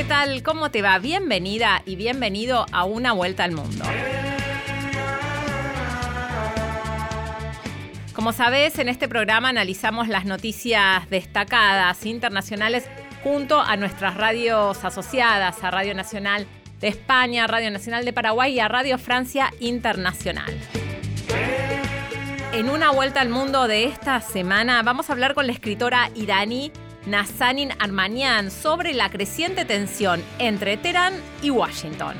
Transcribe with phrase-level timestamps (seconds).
[0.00, 0.42] ¿qué tal?
[0.42, 0.98] ¿Cómo te va?
[0.98, 3.84] Bienvenida y bienvenido a Una Vuelta al Mundo.
[8.14, 12.88] Como sabes, en este programa analizamos las noticias destacadas internacionales
[13.22, 16.46] junto a nuestras radios asociadas, a Radio Nacional
[16.80, 20.50] de España, Radio Nacional de Paraguay y a Radio Francia Internacional.
[22.54, 26.72] En una vuelta al mundo de esta semana vamos a hablar con la escritora iraní
[27.06, 32.14] Nazanin Armanian sobre la creciente tensión entre Teherán y Washington.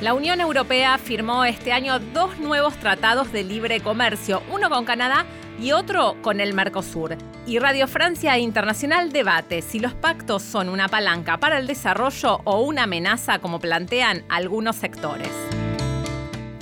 [0.00, 5.24] La Unión Europea firmó este año dos nuevos tratados de libre comercio, uno con Canadá
[5.58, 7.16] y otro con el Mercosur.
[7.46, 12.60] Y Radio Francia Internacional debate si los pactos son una palanca para el desarrollo o
[12.60, 15.30] una amenaza como plantean algunos sectores.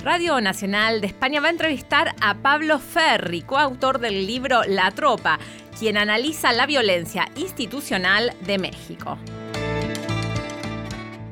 [0.03, 5.39] Radio Nacional de España va a entrevistar a Pablo Ferri, coautor del libro La Tropa,
[5.79, 9.17] quien analiza la violencia institucional de México.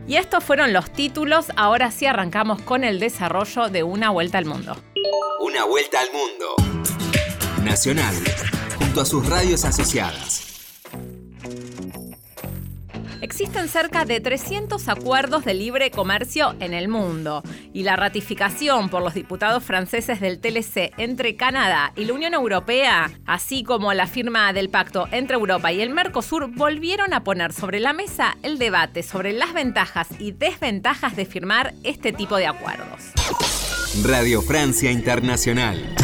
[0.08, 4.46] Y estos fueron los títulos, ahora sí arrancamos con el desarrollo de Una Vuelta al
[4.46, 4.78] Mundo.
[5.42, 6.56] Una Vuelta al Mundo.
[7.66, 8.16] Nacional,
[8.80, 10.41] junto a sus radios asociadas.
[13.22, 19.04] Existen cerca de 300 acuerdos de libre comercio en el mundo y la ratificación por
[19.04, 24.54] los diputados franceses del TLC entre Canadá y la Unión Europea, así como la firma
[24.54, 29.04] del pacto entre Europa y el Mercosur, volvieron a poner sobre la mesa el debate
[29.04, 33.12] sobre las ventajas y desventajas de firmar este tipo de acuerdos.
[34.04, 36.01] Radio Francia Internacional.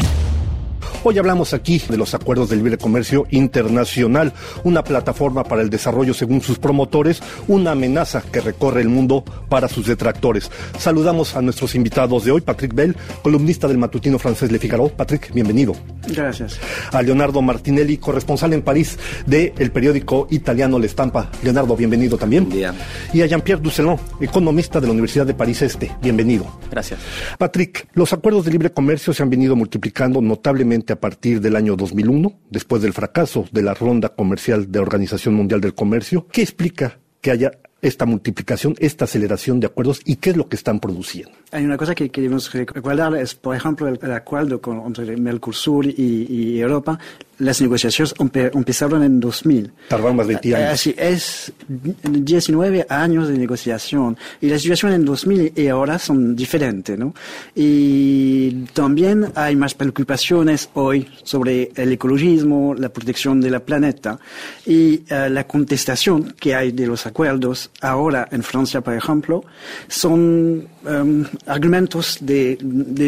[1.09, 4.33] Hoy hablamos aquí de los acuerdos de libre comercio internacional,
[4.66, 9.69] una plataforma para el desarrollo según sus promotores, una amenaza que recorre el mundo para
[9.69, 10.52] sus detractores.
[10.78, 14.89] Saludamos a nuestros invitados de hoy, Patrick Bell, columnista del matutino francés Le Figaro.
[14.89, 15.78] Patrick, bienvenido.
[16.09, 16.59] Gracias.
[16.91, 21.31] A Leonardo Martinelli, corresponsal en París del el periódico italiano La Estampa.
[21.41, 22.50] Leonardo, bienvenido también.
[22.50, 22.73] Día.
[23.13, 25.89] Y a Jean-Pierre Ducelon, economista de la Universidad de París Este.
[26.01, 26.59] Bienvenido.
[26.69, 27.00] Gracias.
[27.38, 31.75] Patrick, los acuerdos de libre comercio se han venido multiplicando notablemente a partir del año
[31.75, 36.28] 2001, después del fracaso de la ronda comercial de Organización Mundial del Comercio.
[36.31, 40.55] ¿Qué explica que haya esta multiplicación, esta aceleración de acuerdos y qué es lo que
[40.55, 41.31] están produciendo?
[41.51, 45.85] Hay una cosa que queremos recordar, es por ejemplo el, el acuerdo con, entre Mercosur
[45.85, 45.93] y,
[46.29, 46.97] y Europa.
[47.39, 49.71] Las negociaciones empe- empezaron en 2000.
[49.89, 50.71] Tardaron más de 20 años.
[50.73, 54.17] Así es, 19 años de negociación.
[54.41, 57.13] Y la situación en 2000 y ahora son diferentes, ¿no?
[57.55, 64.19] Y también hay más preocupaciones hoy sobre el ecologismo, la protección del planeta
[64.65, 69.44] y eh, la contestación que hay de los acuerdos ahora en Francia, por ejemplo,
[69.88, 72.57] son em, argumentos de,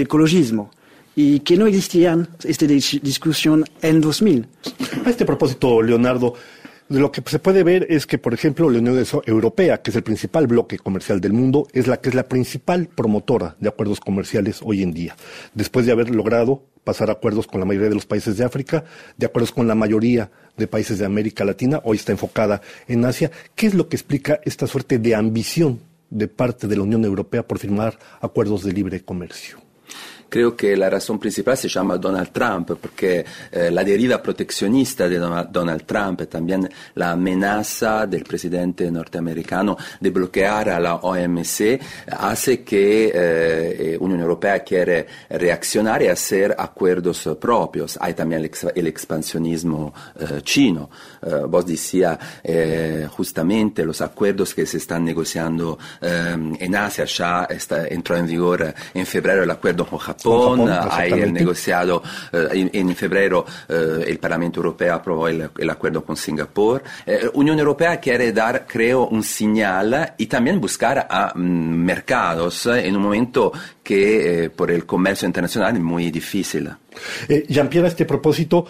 [0.02, 0.72] ecologismo
[1.16, 4.46] y que no existían esta dis- discusión en 2000.
[5.06, 6.34] A este propósito, Leonardo,
[6.90, 10.04] lo que se puede ver es que, por ejemplo, la Unión Europea, que es el
[10.04, 14.62] principal bloque comercial del mundo, es la que es la principal promotora de acuerdos comerciales
[14.64, 15.16] hoy en día.
[15.54, 18.84] Después de haber logrado pasar acuerdos con la mayoría de los países de África,
[19.18, 23.30] de acuerdos con la mayoría de países de América Latina, hoy está enfocada en Asia.
[23.54, 27.48] ¿Qué es lo que explica esta suerte de ambición de parte de la Unión Europea
[27.48, 29.69] por firmar acuerdos de libre comercio?
[30.30, 35.18] Creo que la razón principal se llama Donald Trump, porque eh, la deriva proteccionista de
[35.18, 41.80] Donald Trump, también la amenaza del presidente norteamericano de bloquear la OMC,
[42.12, 47.98] hace que eh, Unión Europea quiere reaccionar y hacer acuerdos eh, propios.
[48.00, 50.90] Hay también el, ex- el expansionismo eh, chino.
[51.22, 57.46] Eh, vos decía eh, justamente los acuerdos que se están negociando eh, en Asia, ya
[57.50, 59.44] está, entró en vigor eh, en febrero
[59.90, 65.28] con Japón, Japón, hay el negociado eh, en, en febrero eh, el Parlamento Europeo aprobó
[65.28, 66.84] el, el acuerdo con Singapur.
[67.06, 72.96] Eh, Unión Europea quiere dar, creo, un señal y también buscar a mm, mercados en
[72.96, 73.52] un momento
[73.84, 76.70] que por el comercio internacional es muy difícil.
[77.28, 78.66] Eh, Jean-Pierre, a este propósito,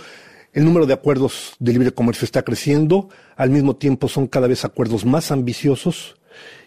[0.54, 4.66] el número de acuerdos de libre comercio está creciendo, al mismo tiempo son cada vez
[4.66, 6.19] acuerdos más ambiciosos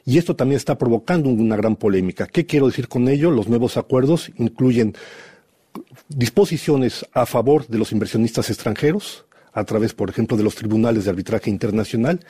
[0.04, 2.26] y esto también está provocando una gran polémica.
[2.26, 3.30] ¿Qué quiero decir con ello?
[3.30, 4.94] Los nuevos acuerdos incluyen
[6.08, 11.10] disposiciones a favor de los inversionistas extranjeros, a través, por ejemplo, de los tribunales de
[11.10, 12.20] arbitraje internacional,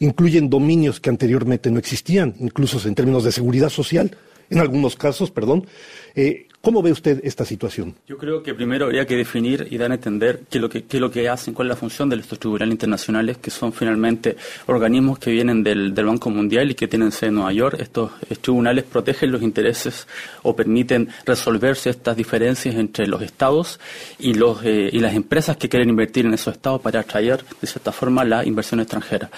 [0.00, 4.16] incluyen dominios que anteriormente no existían, incluso en términos de seguridad social,
[4.50, 5.66] en algunos casos, perdón,
[6.14, 7.96] eh, ¿Cómo ve usted esta situación?
[8.06, 10.84] Yo creo que primero habría que definir y dar a entender qué es lo que,
[10.88, 14.36] es lo que hacen, cuál es la función de estos tribunales internacionales, que son finalmente
[14.66, 17.78] organismos que vienen del, Banco Mundial y que tienen sede en Nueva York.
[17.80, 20.06] Estos tribunales protegen los intereses
[20.44, 23.80] o permiten resolverse estas diferencias entre los estados
[24.20, 27.66] y, los, eh, y las empresas que quieren invertir en esos estados para atraer, de
[27.66, 29.28] cierta forma, la inversión extranjera.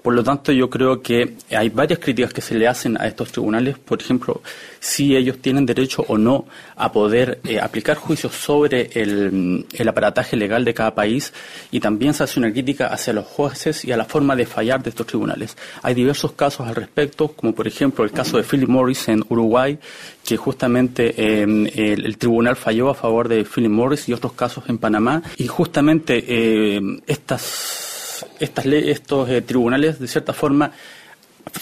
[0.00, 3.32] Por lo tanto, yo creo que hay varias críticas que se le hacen a estos
[3.32, 4.42] tribunales, por ejemplo,
[4.80, 6.46] si ellos tienen derecho o no
[6.76, 11.32] a poder eh, aplicar juicios sobre el, el, aparataje legal de cada país
[11.70, 14.82] y también se hace una crítica hacia los jueces y a la forma de fallar
[14.82, 15.56] de estos tribunales.
[15.82, 19.78] Hay diversos casos al respecto, como por ejemplo el caso de Philip Morris en Uruguay,
[20.24, 21.42] que justamente eh,
[21.74, 26.24] el, tribunal falló a favor de Philip Morris y otros casos en Panamá y justamente
[26.28, 30.72] eh, estas, estas estos eh, tribunales de cierta forma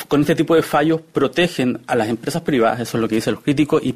[0.09, 3.35] con este tipo de fallos protegen a las empresas privadas, eso es lo que dicen
[3.35, 3.95] los críticos, y,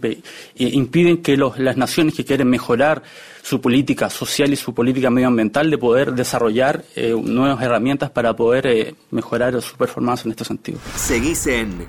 [0.56, 3.02] impiden que las naciones que quieren mejorar
[3.42, 8.66] su política social y su política medioambiental de poder desarrollar eh, nuevas herramientas para poder
[8.66, 10.78] eh, mejorar su performance en este sentido.
[10.96, 11.86] Seguís en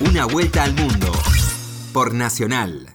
[0.00, 1.12] Una Vuelta al Mundo
[1.92, 2.93] por Nacional.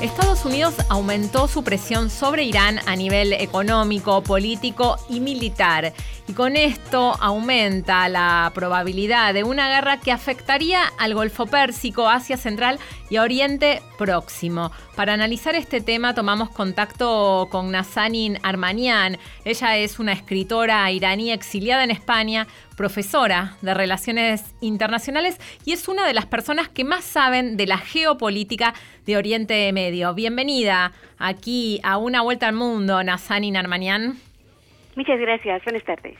[0.00, 5.92] Estados Unidos aumentó su presión sobre Irán a nivel económico, político y militar.
[6.30, 12.36] Y con esto aumenta la probabilidad de una guerra que afectaría al Golfo Pérsico, Asia
[12.36, 12.78] Central
[13.10, 14.70] y Oriente Próximo.
[14.94, 19.18] Para analizar este tema tomamos contacto con Nazanin Armanian.
[19.44, 22.46] Ella es una escritora iraní exiliada en España,
[22.76, 27.78] profesora de Relaciones Internacionales y es una de las personas que más saben de la
[27.78, 28.72] geopolítica
[29.04, 30.14] de Oriente Medio.
[30.14, 34.29] Bienvenida aquí a Una Vuelta al Mundo, Nazanin Armanian.
[35.00, 36.14] Muchas gracias, buenas tardes.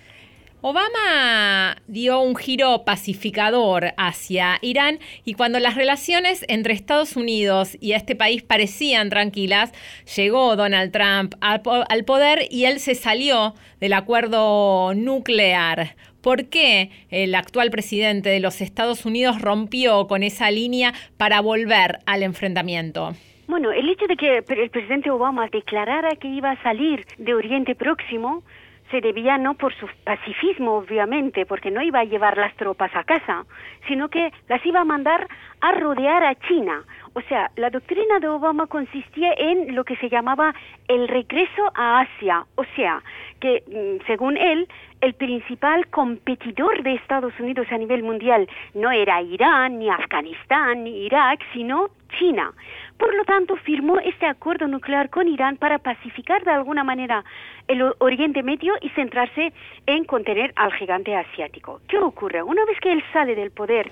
[0.62, 7.92] Obama dio un giro pacificador hacia Irán y cuando las relaciones entre Estados Unidos y
[7.92, 9.74] este país parecían tranquilas,
[10.16, 15.94] llegó Donald Trump al poder y él se salió del acuerdo nuclear.
[16.22, 21.98] ¿Por qué el actual presidente de los Estados Unidos rompió con esa línea para volver
[22.06, 23.12] al enfrentamiento?
[23.46, 27.74] Bueno, el hecho de que el presidente Obama declarara que iba a salir de Oriente
[27.74, 28.42] Próximo
[28.90, 33.04] se debía no por su pacifismo, obviamente, porque no iba a llevar las tropas a
[33.04, 33.44] casa,
[33.86, 35.28] sino que las iba a mandar
[35.60, 36.82] a rodear a China.
[37.12, 40.54] O sea, la doctrina de Obama consistía en lo que se llamaba
[40.88, 43.02] el regreso a Asia, o sea,
[43.40, 44.68] que mm, según él,
[45.00, 51.06] el principal competidor de Estados Unidos a nivel mundial no era Irán, ni Afganistán, ni
[51.06, 51.88] Irak, sino
[52.18, 52.52] China.
[53.00, 57.24] Por lo tanto, firmó este acuerdo nuclear con Irán para pacificar de alguna manera
[57.66, 59.54] el Oriente Medio y centrarse
[59.86, 61.80] en contener al gigante asiático.
[61.88, 62.42] ¿Qué ocurre?
[62.42, 63.90] Una vez que él sale del poder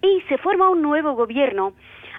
[0.00, 1.72] y se forma un nuevo gobierno,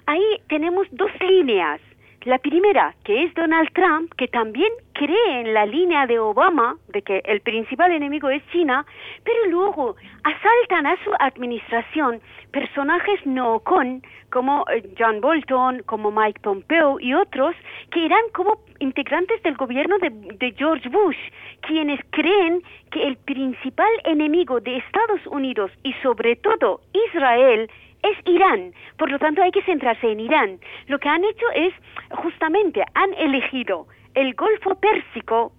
[0.04, 1.80] ahí tenemos dos líneas
[2.26, 7.02] la primera, que es Donald Trump, que también cree en la línea de Obama, de
[7.02, 8.84] que el principal enemigo es China,
[9.22, 9.94] pero luego
[10.24, 12.20] asaltan a su administración
[12.50, 14.02] personajes no con,
[14.32, 17.54] como eh, John Bolton, como Mike Pompeo y otros,
[17.92, 21.18] que eran como integrantes del gobierno de, de George Bush,
[21.60, 26.80] quienes creen que el principal enemigo de Estados Unidos y sobre todo
[27.12, 27.70] Israel
[28.10, 28.72] es Irán.
[28.98, 30.58] Por lo tanto, hay que centrarse en Irán.
[30.86, 31.72] Lo que han hecho es,
[32.10, 35.52] justamente, han elegido el Golfo Pérsico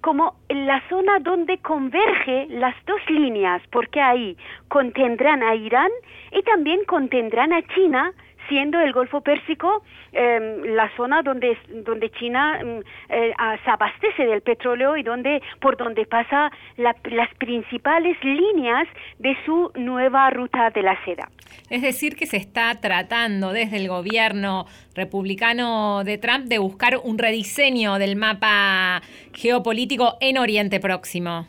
[0.00, 4.36] como la zona donde converge las dos líneas, porque ahí
[4.68, 5.90] contendrán a Irán
[6.30, 8.12] y también contendrán a China,
[8.48, 9.82] siendo el Golfo Pérsico
[10.12, 12.78] eh, la zona donde, donde China mm,
[13.12, 13.34] eh,
[13.64, 18.88] se abastece del petróleo y donde, por donde pasa la, las principales líneas
[19.18, 21.28] de su nueva ruta de la seda.
[21.68, 27.18] Es decir, que se está tratando desde el gobierno republicano de Trump de buscar un
[27.18, 29.02] rediseño del mapa
[29.34, 31.46] geopolítico en Oriente Próximo.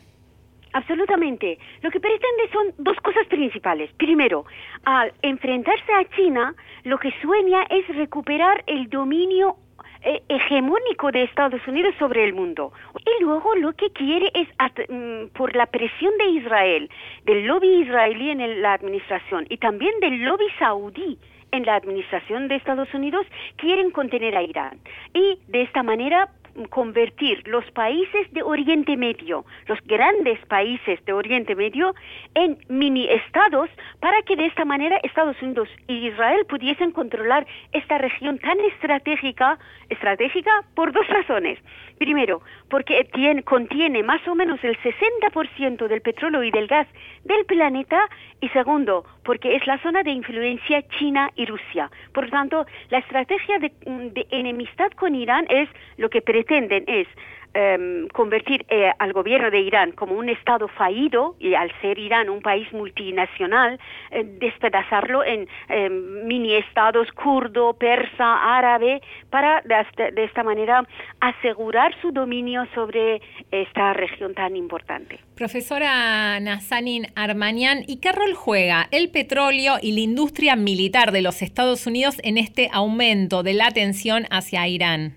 [0.72, 1.58] Absolutamente.
[1.82, 3.90] Lo que pretende son dos cosas principales.
[3.96, 4.44] Primero,
[4.84, 9.56] al enfrentarse a China, lo que sueña es recuperar el dominio
[10.02, 12.72] eh, hegemónico de Estados Unidos sobre el mundo.
[13.04, 14.48] Y luego lo que quiere es,
[14.88, 16.90] mm, por la presión de Israel,
[17.24, 21.18] del lobby israelí en la administración y también del lobby saudí
[21.50, 24.78] en la administración de Estados Unidos, quieren contener a Irán.
[25.14, 26.28] Y de esta manera
[26.66, 31.94] convertir los países de Oriente Medio, los grandes países de Oriente Medio,
[32.34, 37.98] en mini estados para que de esta manera Estados Unidos y Israel pudiesen controlar esta
[37.98, 41.58] región tan estratégica, estratégica por dos razones.
[41.98, 46.86] Primero, porque tiene, contiene más o menos el 60% del petróleo y del gas
[47.24, 48.08] del planeta.
[48.40, 51.90] Y segundo, porque es la zona de influencia China y Rusia.
[52.12, 53.72] Por tanto, la estrategia de,
[54.30, 57.06] enemistad con Irán es lo que pretenden es
[57.54, 62.28] Em, convertir eh, al gobierno de Irán como un Estado fallido y al ser Irán
[62.28, 69.00] un país multinacional, eh, despedazarlo en em, mini estados kurdo, persa, árabe,
[69.30, 70.86] para de, esta manera
[71.20, 75.18] asegurar su dominio sobre esta región tan importante.
[75.34, 81.40] Profesora Nazanin Armanian, ¿y qué rol juega el petróleo y la industria militar de los
[81.40, 85.16] Estados Unidos en este aumento de la tensión hacia Irán?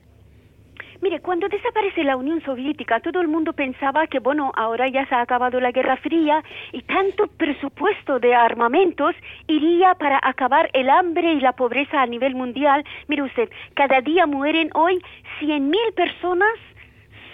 [1.01, 5.15] Mire, cuando desaparece la Unión Soviética, todo el mundo pensaba que, bueno, ahora ya se
[5.15, 9.15] ha acabado la Guerra Fría y tanto presupuesto de armamentos
[9.47, 12.85] iría para acabar el hambre y la pobreza a nivel mundial.
[13.07, 15.01] Mire usted, cada día mueren hoy
[15.39, 16.53] 100.000 personas,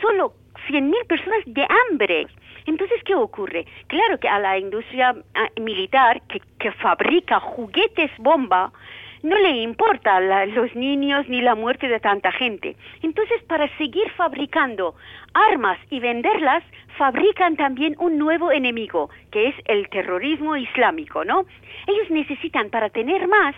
[0.02, 0.32] solo
[0.70, 2.28] 100.000 personas de hambre.
[2.68, 3.66] Entonces, ¿qué ocurre?
[3.88, 8.72] Claro que a la industria ah, militar que, que fabrica juguetes bomba,
[9.28, 12.78] no le importa los niños ni la muerte de tanta gente.
[13.04, 14.96] Entonces, para seguir fabricando
[15.34, 16.64] armas y venderlas,
[16.98, 21.46] fabrican también un nuevo enemigo, que es el terrorismo islámico, ¿no?
[21.88, 23.54] Ellos necesitan, para tener más,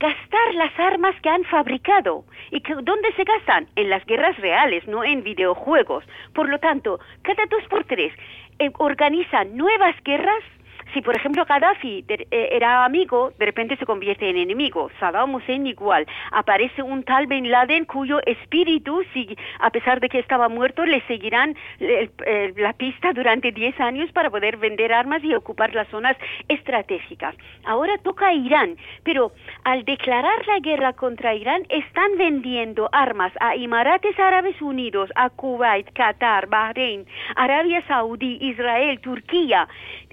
[0.00, 2.24] gastar las armas que han fabricado.
[2.50, 3.68] ¿Y que, dónde se gastan?
[3.76, 6.04] En las guerras reales, no en videojuegos.
[6.34, 8.12] Por lo tanto, cada dos por tres
[8.58, 10.42] eh, organizan nuevas guerras
[10.92, 14.90] si, por ejemplo, Gaddafi eh, era amigo, de repente se convierte en enemigo.
[15.00, 16.06] Saddam Hussein igual.
[16.32, 19.02] Aparece un tal Bin Laden cuyo espíritu,
[19.60, 24.56] a pesar de que estaba muerto, le seguirán la pista durante 10 años para poder
[24.56, 26.16] vender armas y ocupar las zonas
[26.48, 27.34] estratégicas.
[27.64, 29.32] Ahora toca a Irán, pero
[29.64, 35.92] al declarar la guerra contra Irán, están vendiendo armas a Emirates Árabes Unidos, a Kuwait,
[35.92, 39.68] Qatar, Bahrein, Arabia Saudí, Israel, Turquía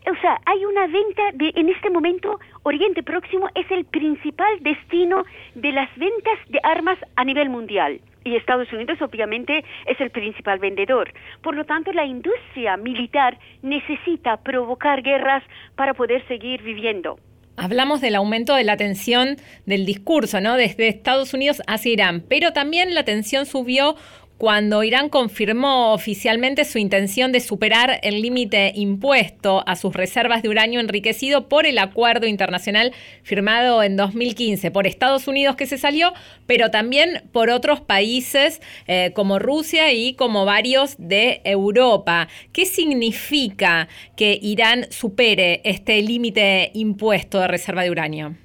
[0.09, 5.23] o sea, hay una venta de, en este momento, Oriente Próximo es el principal destino
[5.55, 8.01] de las ventas de armas a nivel mundial.
[8.25, 11.11] Y Estados Unidos obviamente es el principal vendedor.
[11.41, 15.43] Por lo tanto, la industria militar necesita provocar guerras
[15.75, 17.17] para poder seguir viviendo.
[17.55, 20.55] Hablamos del aumento de la tensión del discurso, ¿no?
[20.55, 23.95] Desde Estados Unidos hacia Irán, pero también la tensión subió
[24.37, 30.49] cuando Irán confirmó oficialmente su intención de superar el límite impuesto a sus reservas de
[30.49, 32.91] uranio enriquecido por el acuerdo internacional
[33.23, 36.13] firmado en 2015 por Estados Unidos que se salió,
[36.47, 42.27] pero también por otros países eh, como Rusia y como varios de Europa.
[42.51, 43.87] ¿Qué significa
[44.17, 48.35] que Irán supere este límite impuesto de reserva de uranio?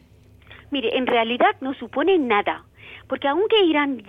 [0.70, 2.64] Mire, en realidad no supone nada
[3.08, 4.02] porque aunque Irán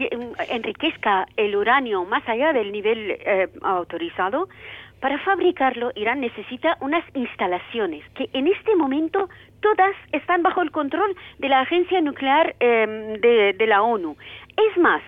[0.50, 4.50] enriquezca el uranio más allá del nivel eh, autorizado,
[5.00, 9.29] para fabricarlo Irán necesita unas instalaciones que en este momento
[9.62, 14.18] todas están bajo el control de la Agencia Nuclear em, de, la ONU.
[14.58, 15.01] Es más,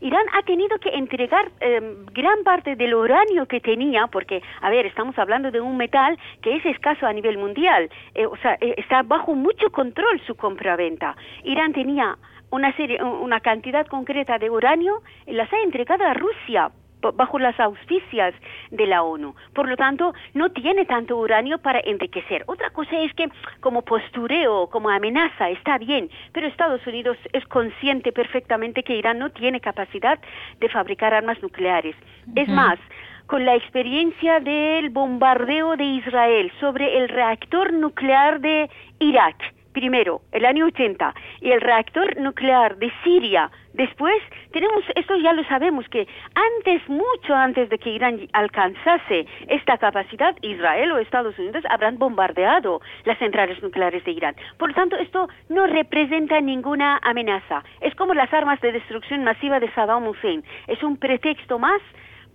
[0.00, 4.86] Irán ha tenido que entregar em, gran parte del uranio que tenía, porque, a ver,
[4.86, 8.74] estamos hablando de un metal que es escaso a nivel mundial, eh, o sea, eh,
[8.76, 11.16] está bajo mucho control su compra-venta.
[11.44, 12.16] Irán tenía
[12.50, 16.70] una, serie, una cantidad concreta de uranio las ha entregado a Rusia
[17.14, 18.34] bajo las auspicias
[18.70, 19.34] de la ONU.
[19.54, 22.44] Por lo tanto, no tiene tanto uranio para enriquecer.
[22.46, 23.28] Otra cosa es que
[23.60, 29.30] como postureo, como amenaza, está bien, pero Estados Unidos es consciente perfectamente que Irán no
[29.30, 30.18] tiene capacidad
[30.58, 31.96] de fabricar armas nucleares.
[32.34, 32.78] Es más,
[33.26, 39.36] con la experiencia del bombardeo de Israel sobre el reactor nuclear de Irak,
[39.76, 44.16] primero, el año 80, y el reactor nuclear de Siria, después,
[44.50, 50.34] tenemos, esto ya lo sabemos, que antes, mucho antes de que Irán alcanzase esta capacidad,
[50.40, 54.34] Israel o Estados Unidos habrán bombardeado las centrales nucleares de Irán.
[54.56, 57.62] Por lo tanto, esto no representa ninguna amenaza.
[57.82, 60.42] Es como las armas de destrucción masiva de Saddam Hussein.
[60.68, 61.82] Es un pretexto más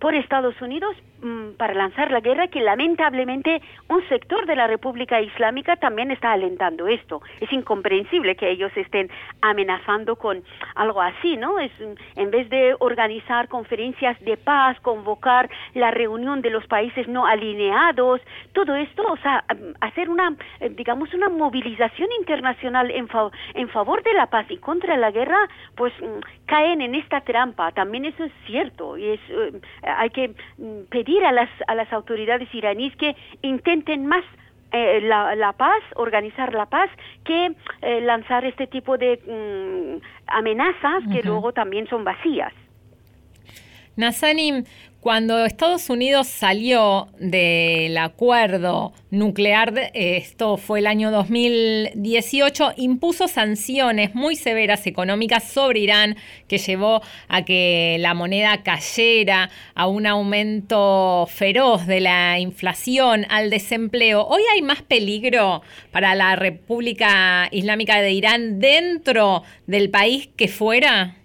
[0.02, 5.20] por Estados Unidos mm, para lanzar la guerra que lamentablemente un sector de la República
[5.20, 7.22] Islámica también está alentando esto.
[7.40, 9.08] Es incomprensible que ellos estén
[9.42, 10.42] amenazando con
[10.74, 11.60] algo así, ¿no?
[11.60, 11.70] Es
[12.16, 18.20] en vez de organizar conferencias de paz, convocar la reunión de los países no alineados,
[18.54, 19.44] todo esto, o sea,
[19.80, 20.34] hacer una
[20.70, 23.08] digamos una movilización internacional en,
[23.54, 25.38] en favor de la paz y contra la guerra,
[25.76, 27.70] pues mm, caen en esta trampa.
[27.70, 29.52] También eso es cierto y es eh,
[29.98, 34.24] hay que mm, pedir a las a las autoridades iraníes que intenten más
[34.72, 36.88] eh, la, paz, organizar la paz,
[37.24, 42.54] que eh, lanzar este tipo de mm, amenazas que luego también son vacías.
[43.96, 44.64] Nazanim,
[45.02, 54.36] cuando Estados Unidos salió del acuerdo nuclear, esto fue el año 2018, impuso sanciones muy
[54.36, 56.16] severas económicas sobre Irán
[56.46, 63.50] que llevó a que la moneda cayera, a un aumento feroz de la inflación, al
[63.50, 64.24] desempleo.
[64.24, 71.16] ¿Hoy hay más peligro para la República Islámica de Irán dentro del país que fuera?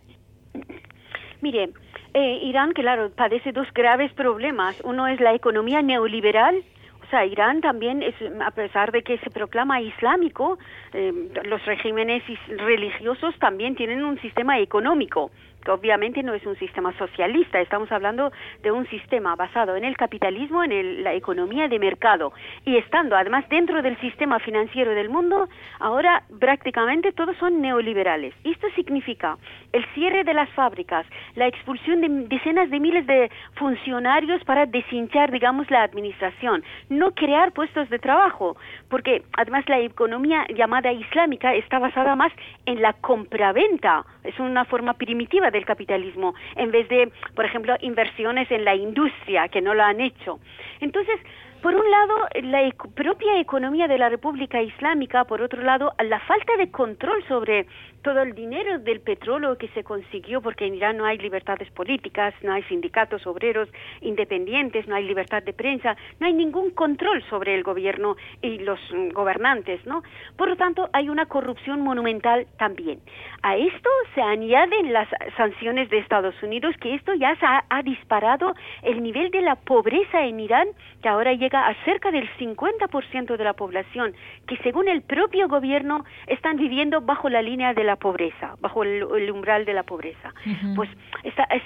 [1.41, 1.69] Mire,
[2.17, 4.75] eh, Irán, claro, padece dos graves problemas.
[4.83, 6.63] Uno es la economía neoliberal.
[7.03, 10.57] O sea, Irán también, es, a pesar de que se proclama islámico,
[10.93, 11.13] eh,
[11.45, 15.29] los regímenes religiosos también tienen un sistema económico
[15.69, 18.31] obviamente no es un sistema socialista, estamos hablando
[18.63, 22.33] de un sistema basado en el capitalismo, en la economía de mercado
[22.65, 25.47] y estando además dentro del sistema financiero del mundo,
[25.79, 28.33] ahora prácticamente todos son neoliberales.
[28.43, 29.37] Esto significa
[29.73, 31.05] el cierre de las fábricas,
[31.35, 37.51] la expulsión de decenas de miles de funcionarios para deshinchar, digamos, la administración, no crear
[37.51, 38.57] puestos de trabajo,
[38.89, 42.31] porque además la economía llamada islámica está basada más
[42.65, 48.49] en la compraventa, es una forma primitiva del capitalismo, en vez de, por ejemplo, inversiones
[48.51, 50.39] en la industria, que no lo han hecho.
[50.79, 51.19] Entonces,
[51.61, 56.55] por un lado, la propia economía de la República Islámica, por otro lado, la falta
[56.57, 57.67] de control sobre
[58.03, 62.33] todo el dinero del petróleo que se consiguió, porque en Irán no hay libertades políticas,
[62.41, 63.67] no hay sindicatos obreros
[64.01, 68.79] independientes, no hay libertad de prensa, no hay ningún control sobre el gobierno y los
[69.13, 70.03] gobernantes, ¿no?
[70.37, 72.99] Por lo tanto, hay una corrupción monumental también.
[73.41, 78.53] A esto se añaden las sanciones de Estados Unidos, que esto ya ha, ha disparado
[78.83, 80.67] el nivel de la pobreza en Irán,
[81.01, 84.13] que ahora ya llega a cerca del 50% de la población
[84.47, 89.31] que según el propio gobierno están viviendo bajo la línea de la pobreza, bajo el,
[89.31, 90.33] umbral de la pobreza.
[90.75, 90.89] Pues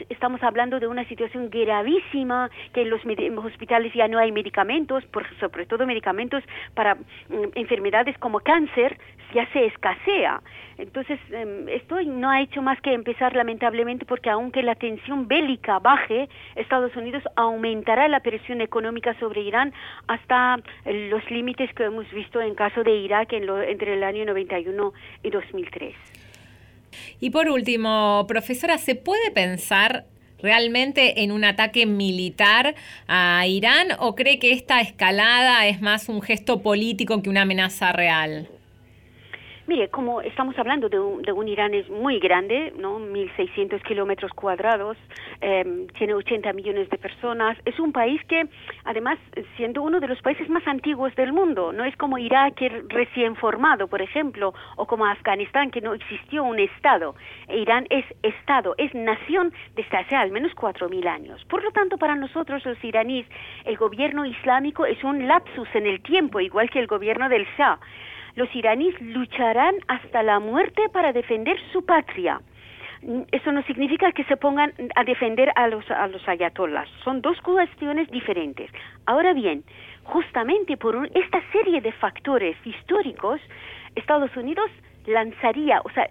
[0.10, 3.02] estamos hablando de una situación gravísima, que en los
[3.46, 6.44] hospitales ya no hay medicamentos, por, sobre todo medicamentos
[6.76, 8.98] para mm, enfermedades como cáncer,
[9.34, 10.42] ya se escasea.
[10.78, 15.80] Entonces, em, esto no ha hecho más que empezar lamentablemente porque aunque la tensión bélica
[15.80, 19.71] baje, Estados Unidos aumentará la presión económica sobre Irán
[20.08, 24.94] hasta los límites que hemos visto en caso de Irak en entre el año 91
[25.24, 25.96] y 2003.
[27.20, 30.06] Y por último, profesora, ¿se puede pensar
[30.42, 32.76] realmente en un ataque militar
[33.08, 37.92] a Irán o cree que esta escalada es más un gesto político que una amenaza
[37.92, 38.50] real?
[39.68, 43.00] Mire, como estamos hablando de un, de un Irán es muy grande, ¿no?
[43.00, 44.98] 1.600 kilómetros cuadrados,
[45.40, 48.48] em, tiene 80 millones de personas, es un país que,
[48.86, 49.20] además,
[49.58, 53.88] siendo uno de los países más antiguos del mundo, no es como Irak, recién formado,
[53.88, 57.16] por ejemplo, o como Afganistán, que no existió un Estado.
[57.48, 61.46] Irán es Estado, es nación desde hace al menos 4.000 años.
[61.46, 63.28] Por lo tanto, para nosotros los iraníes,
[63.66, 67.80] el gobierno islámico es un lapsus en el tiempo, igual que el gobierno del Shah
[68.36, 72.40] los iraníes lucharán hasta la muerte para defender su patria.
[73.32, 76.88] Eso no significa que se pongan a defender a los, a los ayatollas.
[77.04, 78.70] Son dos cuestiones diferentes.
[79.08, 79.64] Ahora bien,
[80.04, 83.42] justamente por esta serie de factores históricos,
[83.96, 84.70] Estados Unidos
[85.06, 86.10] lanzaría, o sea,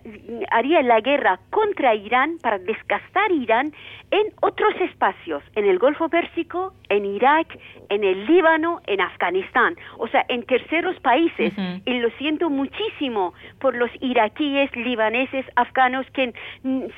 [0.51, 3.73] haría la guerra contra Irán para desgastar Irán
[4.11, 10.09] en otros espacios, en el Golfo Pérsico, en Irak, en el Líbano, en Afganistán, o
[10.09, 11.53] sea, en terceros países.
[11.85, 16.33] Y lo siento muchísimo por los iraquíes, libaneses, afganos que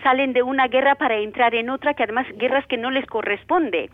[0.02, 3.90] salen de una guerra para entrar en otra, que además guerras que no les corresponde.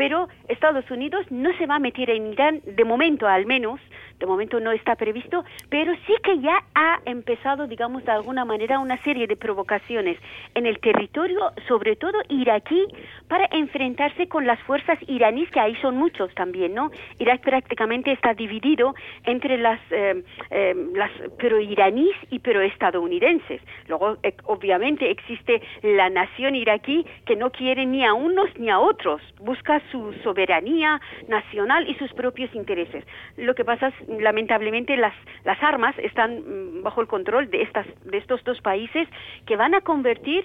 [0.00, 3.78] Pero Estados Unidos no se va a meter en Irán, de momento al menos,
[4.18, 8.78] de momento no está previsto, pero sí que ya ha empezado digamos, de alguna manera
[8.78, 10.18] una serie de provocaciones
[10.54, 12.86] en el territorio, sobre todo iraquí,
[13.28, 16.90] para enfrentarse con las fuerzas iraníes, que ahí son muchos también, ¿no?
[17.18, 23.62] Irak prácticamente está dividido entre las, eh, eh, las pro-iraníes y pro-estadounidenses.
[23.88, 28.78] Luego, eh, obviamente, existe la nación iraquí que no quiere ni a unos ni a
[28.78, 33.04] otros, busca su soberanía nacional y sus propios intereses.
[33.36, 37.86] Lo que pasa es, lamentablemente, las, las armas están mm, bajo el control de, estas,
[38.04, 39.08] de estos dos países
[39.46, 40.44] que van a convertir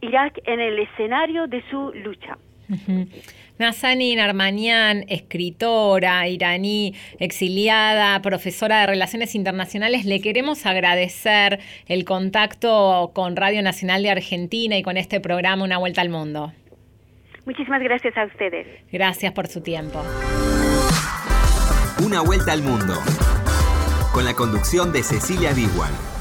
[0.00, 2.36] Irak en el escenario de su lucha.
[3.58, 13.36] Nazani Narmanian, escritora iraní, exiliada, profesora de Relaciones Internacionales, le queremos agradecer el contacto con
[13.36, 16.52] Radio Nacional de Argentina y con este programa Una Vuelta al Mundo.
[17.46, 18.66] Muchísimas gracias a ustedes.
[18.90, 20.02] Gracias por su tiempo.
[22.04, 22.94] Una Vuelta al Mundo,
[24.12, 26.13] con la conducción de Cecilia Biguan.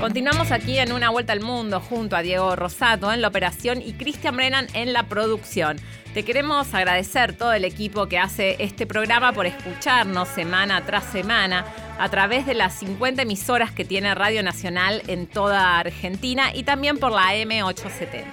[0.00, 3.92] Continuamos aquí en Una Vuelta al Mundo junto a Diego Rosato en la operación y
[3.92, 5.76] Cristian Brennan en la producción.
[6.14, 11.66] Te queremos agradecer todo el equipo que hace este programa por escucharnos semana tras semana
[11.98, 16.96] a través de las 50 emisoras que tiene Radio Nacional en toda Argentina y también
[16.96, 18.24] por la M870.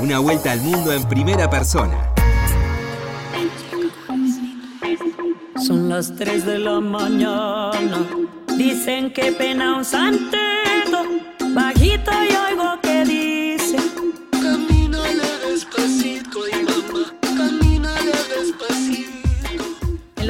[0.00, 2.12] Una vuelta al mundo en primera persona.
[5.64, 7.70] Son las 3 de la mañana
[8.60, 11.06] Dicen que pena un santeto,
[11.54, 12.89] bajito y oigo que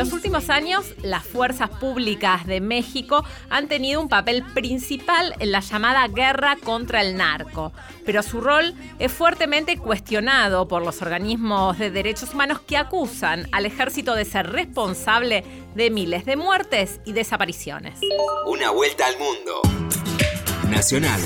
[0.01, 5.61] los últimos años, las fuerzas públicas de México han tenido un papel principal en la
[5.61, 7.75] llamada guerra contra el narco,
[8.07, 13.67] pero su rol es fuertemente cuestionado por los organismos de derechos humanos que acusan al
[13.67, 18.01] ejército de ser responsable de miles de muertes y desapariciones.
[18.47, 19.61] Una vuelta al mundo.
[20.71, 21.21] Nacional,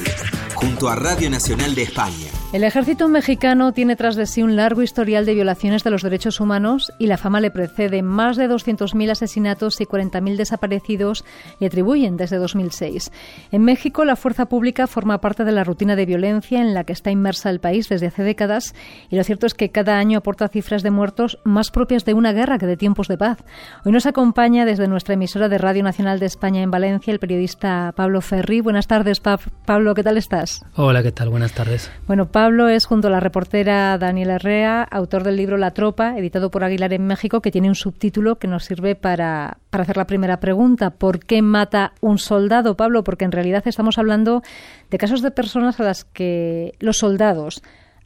[0.56, 2.43] junto a Radio Nacional de España.
[2.54, 6.38] El ejército mexicano tiene tras de sí un largo historial de violaciones de los derechos
[6.38, 8.00] humanos y la fama le precede.
[8.00, 11.24] Más de 200.000 asesinatos y 40.000 desaparecidos
[11.58, 13.10] le atribuyen desde 2006.
[13.50, 16.92] En México, la fuerza pública forma parte de la rutina de violencia en la que
[16.92, 18.76] está inmersa el país desde hace décadas
[19.10, 22.32] y lo cierto es que cada año aporta cifras de muertos más propias de una
[22.32, 23.38] guerra que de tiempos de paz.
[23.84, 27.92] Hoy nos acompaña desde nuestra emisora de Radio Nacional de España en Valencia el periodista
[27.96, 28.60] Pablo Ferri.
[28.60, 30.64] Buenas tardes, Pablo, ¿qué tal estás?
[30.76, 31.30] Hola, ¿qué tal?
[31.30, 31.90] Buenas tardes.
[32.06, 36.50] Bueno, Pablo es, junto a la reportera Daniela Herrea, autor del libro La Tropa, editado
[36.50, 40.06] por Aguilar en México, que tiene un subtítulo que nos sirve para, para hacer la
[40.06, 40.90] primera pregunta.
[40.90, 43.02] ¿Por qué mata un soldado, Pablo?
[43.02, 44.42] Porque en realidad estamos hablando
[44.90, 47.62] de casos de personas a las que los soldados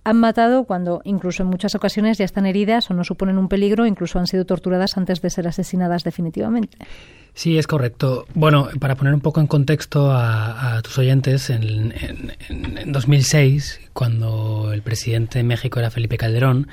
[0.08, 3.86] han matado cuando incluso en muchas ocasiones ya están heridas o no suponen un peligro,
[3.86, 6.78] incluso han sido torturadas antes de ser asesinadas definitivamente.
[7.34, 8.26] Sí, es correcto.
[8.34, 11.92] Bueno, para poner un poco en contexto a, tus oyentes, en,
[12.86, 16.68] 2006, cuando el presidente de México era Felipe Calderón,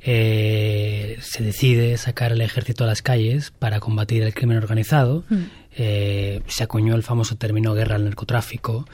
[0.00, 5.24] eh, se decide sacar el ejército a las calles para combatir el crimen organizado.
[5.28, 5.42] Mm.
[5.76, 8.86] Eh, se acuñó el famoso término guerra al narcotráfico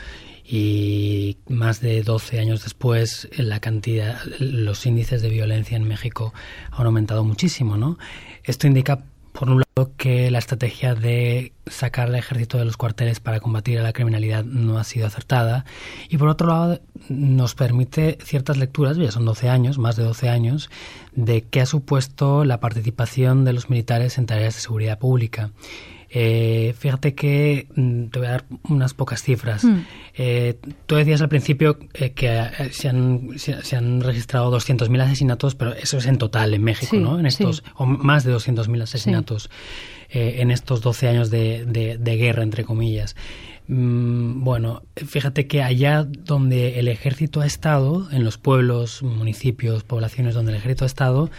[0.52, 6.34] y más de 12 años después la cantidad, los índices de violencia en México
[6.72, 7.98] han aumentado muchísimo, ¿no?
[8.42, 13.20] Esto indica por un lado que la estrategia de sacar al ejército de los cuarteles
[13.20, 15.64] para combatir a la criminalidad no ha sido acertada
[16.08, 20.30] y por otro lado nos permite ciertas lecturas, ya son 12 años, más de 12
[20.30, 20.68] años,
[21.14, 25.52] de qué ha supuesto la participación de los militares en tareas de seguridad pública.
[26.12, 29.64] Eh, fíjate que mm, te voy a dar unas pocas cifras.
[29.64, 29.78] Mm.
[30.14, 35.72] Eh, tú decías al principio eh, que se han, se, han registrado 200.000 asesinatos, pero
[35.72, 37.18] eso es en total en México, ¿no?
[37.18, 39.50] En estos, o más de 200.000 asesinatos
[40.12, 41.64] en estos 12 años de,
[41.98, 43.16] de guerra, entre comillas.
[43.72, 50.34] Mm, bueno, fíjate que allá donde el ejército ha estado, en los pueblos, municipios, poblaciones
[50.34, 51.30] donde el ejército ha estado,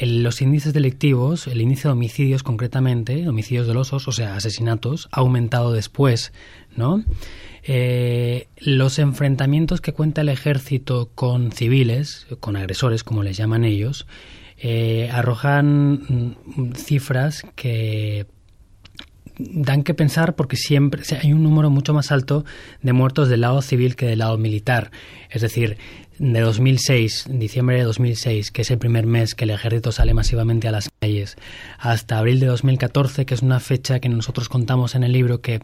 [0.00, 5.74] los índices delictivos, el índice de homicidios concretamente, homicidios dolosos, o sea, asesinatos, ha aumentado
[5.74, 6.32] después,
[6.74, 7.04] ¿no?
[7.62, 14.06] Eh, los enfrentamientos que cuenta el ejército con civiles, con agresores, como les llaman ellos,
[14.58, 18.26] eh, arrojan mm, cifras que
[19.38, 22.44] dan que pensar porque siempre hay un número mucho más alto
[22.80, 24.90] de muertos del lado civil que del lado militar.
[25.30, 25.76] Es decir,
[26.18, 30.68] de 2006, diciembre de 2006, que es el primer mes que el ejército sale masivamente
[30.68, 31.36] a las calles,
[31.78, 35.60] hasta abril de 2014, que es una fecha que nosotros contamos en el libro que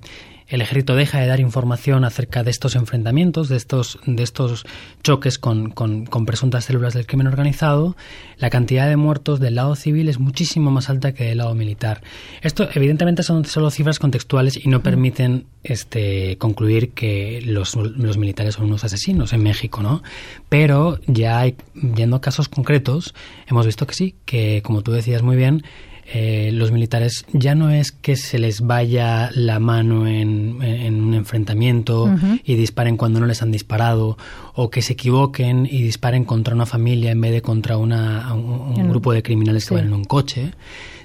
[0.53, 4.67] el ejército deja de dar información acerca de estos enfrentamientos, de estos, de estos
[5.03, 7.97] choques con, con, presuntas células del crimen organizado,
[8.37, 12.03] la cantidad de muertos del lado civil es muchísimo más alta que del lado militar.
[12.43, 18.57] Esto, evidentemente, son solo cifras contextuales y no permiten este, concluir que los, los militares
[18.57, 20.03] son unos asesinos en México, ¿no?
[20.51, 23.15] Pero ya hay, viendo casos concretos,
[23.47, 25.63] hemos visto que sí, que como tú decías muy bien,
[26.05, 32.13] eh, los militares ya no es que se les vaya la mano en, un enfrentamiento
[32.45, 34.19] y disparen cuando no les han disparado,
[34.55, 38.89] o que se equivoquen y disparen contra una familia en vez de contra una, un,
[38.89, 40.51] grupo de criminales que van en un coche,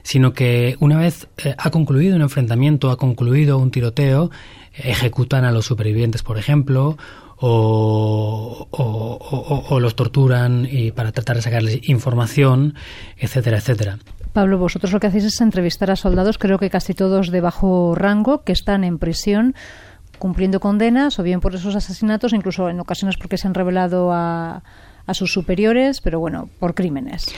[0.03, 4.31] sino que una vez eh, ha concluido un enfrentamiento, ha concluido un tiroteo,
[4.73, 6.97] ejecutan a los supervivientes, por ejemplo,
[7.39, 12.73] o, o, los torturan y para tratar de sacarles información,
[13.17, 13.99] etcétera, etcétera.
[14.37, 17.95] Pablo, vosotros lo que hacéis es entrevistar a soldados, creo que casi todos de bajo
[17.95, 19.55] rango, que están en prisión
[20.19, 24.61] cumpliendo condenas, o bien por esos asesinatos, incluso en ocasiones porque se han revelado a,
[25.11, 27.33] sus superiores, pero bueno, por crímenes.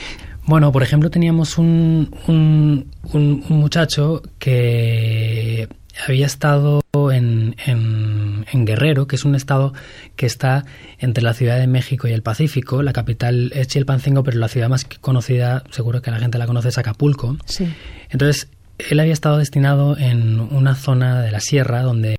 [0.46, 5.70] Bueno, por ejemplo, teníamos un, un, un muchacho que
[6.08, 6.82] había estado
[7.12, 9.74] en, en, Guerrero, que es un estado
[10.16, 10.66] que está
[11.00, 12.84] entre la Ciudad de México y el Pacífico.
[12.84, 16.70] La capital es Chilpancingo, pero la ciudad más conocida, seguro que la gente la conoce,
[16.70, 17.38] es Acapulco.
[17.46, 17.68] Sí.
[18.10, 22.18] Entonces, él había estado destinado en una zona de la sierra donde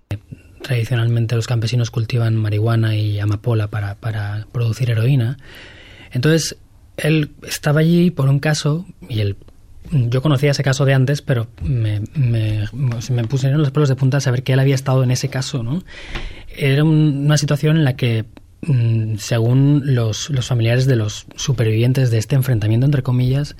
[0.62, 5.38] tradicionalmente los campesinos cultivan marihuana y amapola para, para producir heroína.
[6.12, 6.56] Entonces,
[6.96, 9.36] él estaba allí por un caso, y el
[9.92, 14.20] yo conocía ese caso de antes, pero me, me, me pusieron los pelos de punta
[14.20, 15.82] saber que él había estado en ese caso, ¿no?
[16.56, 18.24] Era una situación en la que,
[18.62, 23.56] mm, según los, los familiares de los supervivientes de este enfrentamiento, entre comillas,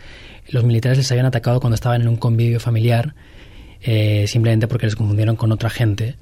[0.48, 3.14] los militares les habían atacado cuando estaban en un convivio familiar,
[3.82, 6.16] eh, simplemente porque les confundieron con otra gente.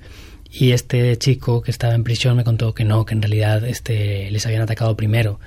[0.51, 4.31] Y este chico que estaba en prisión me contó que no, que en realidad este,
[4.31, 5.39] les habían atacado primero.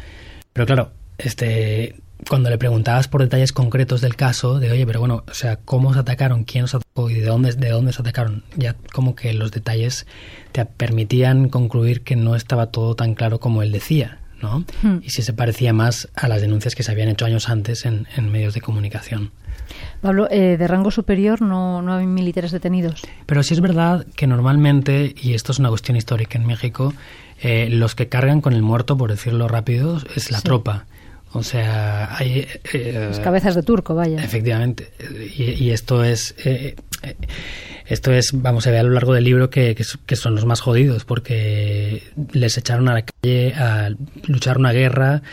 [0.53, 1.95] Pero claro, este,
[2.27, 5.93] cuando le preguntabas por detalles concretos del caso, de oye, pero bueno, o sea, cómo
[5.93, 9.33] se atacaron, quién os atacó y de dónde, de dónde se atacaron, ya como que
[9.33, 10.05] los detalles
[10.51, 14.65] te permitían concluir que no estaba todo tan claro como él decía, ¿no?
[14.81, 14.99] Hmm.
[15.03, 18.07] Y si se parecía más a las denuncias que se habían hecho años antes en,
[18.31, 19.31] medios de comunicación.
[20.01, 23.01] Pablo, eh, de rango superior no, no hay militares detenidos.
[23.25, 26.93] Pero sí es verdad que normalmente, y esto es una cuestión histórica en México,
[27.41, 30.85] eh, los que cargan con el muerto, por decirlo rápido, es la tropa.
[31.33, 32.47] O sea, hay...
[32.73, 34.23] Eh, cabezas de turco, vaya.
[34.23, 34.91] Efectivamente.
[35.37, 36.35] Y, esto es...
[36.43, 37.15] Eh, eh,
[37.87, 40.61] esto es, vamos, a ver a lo largo del libro que, que, son los más
[40.61, 43.89] jodidos porque les echaron a la calle a
[44.27, 45.23] luchar una guerra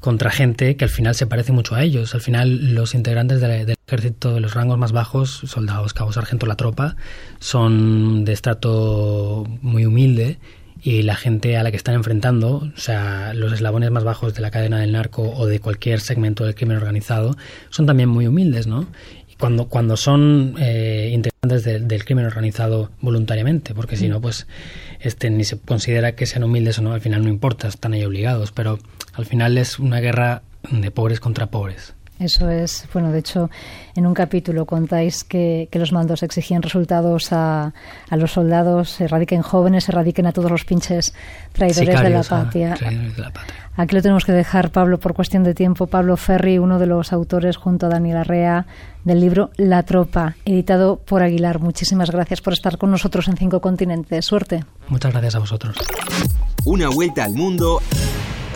[0.00, 2.14] contra gente que al final se parece mucho a ellos.
[2.14, 6.56] Al final los integrantes del ejército de los rangos más bajos, soldados, cabos, sargento, la
[6.56, 6.96] tropa,
[7.40, 10.38] son de estrato muy humilde
[10.82, 14.40] y la gente a la que están enfrentando, o sea, los eslabones más bajos de
[14.40, 17.36] la cadena del narco o de cualquier segmento del crimen organizado,
[17.70, 18.86] son también muy humildes, ¿no?
[19.28, 24.46] Y cuando, cuando son eh, integrantes del crimen organizado voluntariamente, porque si no, pues
[25.00, 28.04] este, ni se considera que sean humildes o no, al final no importa, están ahí
[28.04, 28.78] obligados, pero
[29.14, 31.94] al final es una guerra de pobres contra pobres.
[32.18, 33.48] Eso es, bueno, de hecho,
[33.94, 37.72] en un capítulo contáis que, los mandos exigían resultados a,
[38.10, 41.14] a, los soldados, se radiquen jóvenes, se radiquen a todos los pinches
[41.52, 42.76] traidores de, la patria.
[43.76, 45.86] Aquí lo tenemos que dejar, Pablo, por cuestión de tiempo.
[45.86, 48.66] Pablo Ferri, uno de los autores, junto a Daniel Arrea,
[49.04, 51.60] del libro La Tropa, editado por Aguilar.
[51.60, 54.24] Muchísimas gracias por estar con nosotros en Cinco Continentes.
[54.24, 54.64] Suerte.
[54.88, 55.76] Muchas gracias a vosotros.
[56.64, 57.80] Una vuelta al mundo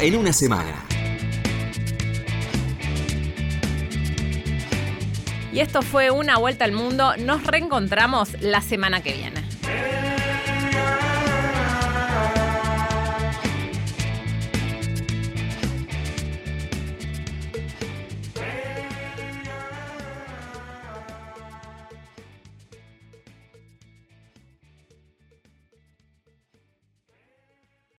[0.01, 0.92] en una semana.
[5.53, 7.15] Y esto fue una vuelta al mundo.
[7.19, 10.02] Nos reencontramos la semana que viene.